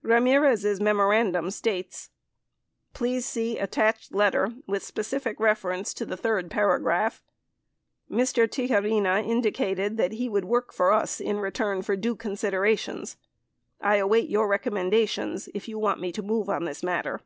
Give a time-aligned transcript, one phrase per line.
[0.00, 2.08] Ramirez' memorandum states:
[2.94, 7.22] Please see attached letter with specific reference to the third paragraph.
[8.10, 8.48] Mr.
[8.48, 13.18] Tijerina indicated that he would work for us in return for due considerations.
[13.82, 17.20] I await your recommendations, if you want me to move on this matter.